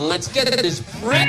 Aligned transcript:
Let's 0.00 0.28
get 0.28 0.46
this 0.62 0.80
prick. 1.02 1.28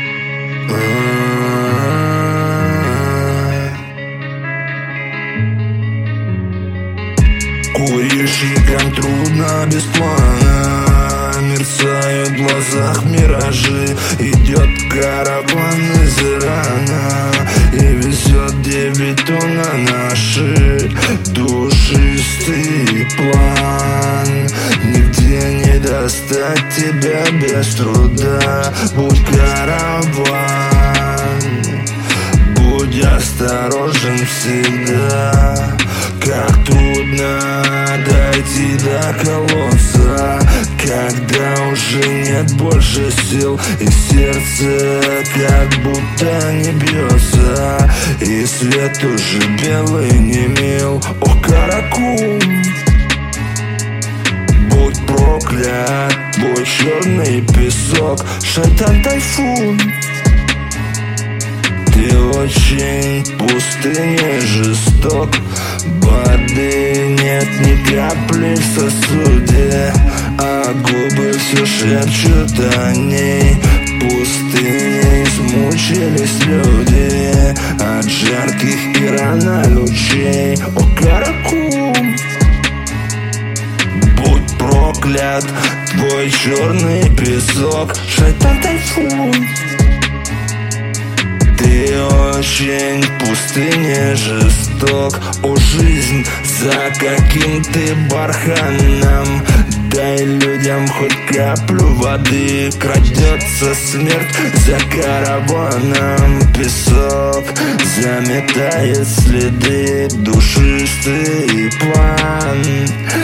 Курильщикам 7.76 8.96
трудно 8.96 9.66
без 9.68 9.84
плана. 9.84 11.34
Мерцают 11.42 12.30
в 12.30 12.38
глазах 12.38 13.04
миражи. 13.04 13.98
Идет 14.20 14.70
караван 14.90 15.82
из 16.06 16.18
Ирана. 16.22 17.32
И 17.74 17.96
везет 17.98 18.62
девять 18.62 19.26
тонн 19.26 19.60
достать 26.02 26.76
тебя 26.76 27.24
без 27.32 27.76
труда. 27.76 28.74
Будь 28.96 29.24
караван 29.26 30.26
Будь 32.56 33.04
осторожен 33.04 34.18
всегда. 34.26 35.78
Как 36.26 36.66
трудно 36.66 37.40
дойти 38.06 38.78
до 38.84 39.14
колодца 39.24 40.40
Когда 40.78 41.68
уже 41.72 42.08
нет 42.08 42.54
больше 42.58 43.12
сил 43.12 43.60
И 43.80 43.88
сердце 43.88 45.26
как 45.34 45.70
будто 45.84 46.54
не 46.54 46.72
бьется 46.74 47.90
И 48.22 48.46
свет 48.46 49.04
уже 49.04 49.40
белый 49.64 50.12
не 50.20 50.48
мил. 50.48 51.02
Ох, 51.22 51.42
каракум 51.42 52.40
черный 57.32 57.42
песок 57.42 58.26
Шайтан 58.44 59.04
тайфун. 59.04 59.80
Ты 61.94 62.18
очень 62.18 63.24
пустыне 63.38 64.40
жесток. 64.42 65.30
Воды 66.02 67.18
нет 67.22 67.48
ни 67.62 67.76
капли 67.92 68.56
в 68.56 68.66
сосуде 68.76 69.94
А 70.38 70.74
губы 70.74 71.32
все 71.32 71.66
шепчут 71.66 72.60
о 72.78 72.94
ней 72.94 73.31
проклят 85.12 85.46
твой 85.92 86.30
черный 86.30 87.10
песок. 87.16 87.94
Шайтан 88.08 88.62
тайфун. 88.62 89.34
Ты 91.58 92.02
очень 92.02 93.02
в 93.02 93.20
пустыне 93.20 94.16
жесток. 94.16 95.20
О, 95.44 95.56
жизнь, 95.56 96.26
за 96.60 96.92
каким 97.00 97.64
ты 97.64 97.96
барханом? 98.10 99.46
Дай 99.92 100.24
людям 100.24 100.88
хоть 100.88 101.16
каплю 101.28 101.94
воды. 101.96 102.72
Крадется 102.80 103.76
смерть 103.76 104.36
за 104.66 104.80
караваном. 104.96 106.42
Песок 106.54 107.46
заметает 108.02 109.08
следы. 109.08 110.08
Душистый 110.12 111.70
план 111.80 113.21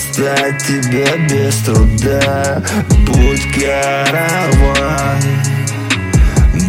достать 0.00 0.62
тебя 0.62 1.16
без 1.28 1.56
труда. 1.58 2.62
Будь 3.06 3.42
караван 3.52 5.20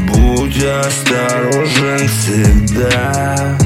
Будь 0.07 0.63
осторожен 0.63 2.07
всегда. 2.07 3.57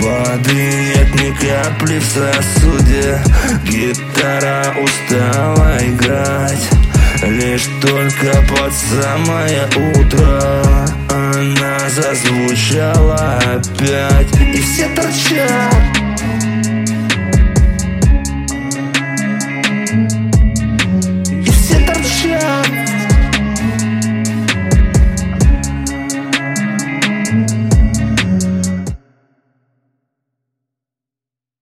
Воды 0.00 0.52
нет 0.52 1.14
ни 1.14 1.30
капли 1.32 1.98
в 1.98 2.04
сосуде. 2.04 3.20
Гитара 3.64 4.74
устала 4.82 5.76
играть 5.80 6.68
Лишь 7.22 7.68
только 7.80 8.32
под 8.48 8.72
самое 8.72 9.66
утро. 9.76 10.52
Она 11.10 11.78
зазвучала 11.90 13.38
опять 13.54 14.32
И 14.40 14.60
все 14.60 14.88
торчат 14.94 16.03